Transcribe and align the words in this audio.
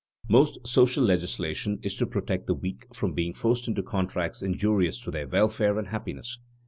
Most 0.27 0.65
social 0.67 1.03
legislation 1.03 1.77
is 1.83 1.95
to 1.97 2.07
protect 2.07 2.47
the 2.47 2.55
weak 2.55 2.87
from 2.91 3.13
being 3.13 3.35
forced 3.35 3.67
into 3.67 3.83
contracts 3.83 4.41
injurious 4.41 4.99
to 5.01 5.11
their 5.11 5.27
welfare 5.27 5.77
and 5.77 5.89
happiness. 5.89 6.39